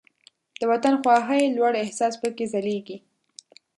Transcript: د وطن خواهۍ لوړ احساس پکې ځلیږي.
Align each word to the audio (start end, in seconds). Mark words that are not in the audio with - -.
د 0.59 0.61
وطن 0.71 0.93
خواهۍ 1.01 1.43
لوړ 1.57 1.73
احساس 1.83 2.13
پکې 2.21 2.45
ځلیږي. 2.53 2.97